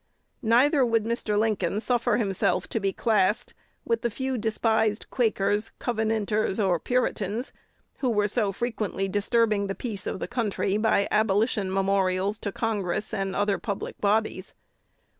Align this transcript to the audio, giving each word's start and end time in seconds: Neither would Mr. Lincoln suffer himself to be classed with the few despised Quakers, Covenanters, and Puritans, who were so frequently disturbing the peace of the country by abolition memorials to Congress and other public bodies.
Neither 0.41 0.83
would 0.83 1.03
Mr. 1.03 1.37
Lincoln 1.37 1.79
suffer 1.79 2.17
himself 2.17 2.67
to 2.69 2.79
be 2.79 2.91
classed 2.91 3.53
with 3.85 4.01
the 4.01 4.09
few 4.09 4.35
despised 4.35 5.05
Quakers, 5.11 5.71
Covenanters, 5.77 6.57
and 6.57 6.83
Puritans, 6.83 7.53
who 7.99 8.09
were 8.09 8.27
so 8.27 8.51
frequently 8.51 9.07
disturbing 9.07 9.67
the 9.67 9.75
peace 9.75 10.07
of 10.07 10.17
the 10.17 10.27
country 10.27 10.75
by 10.77 11.07
abolition 11.11 11.71
memorials 11.71 12.39
to 12.39 12.51
Congress 12.51 13.13
and 13.13 13.35
other 13.35 13.59
public 13.59 14.01
bodies. 14.01 14.55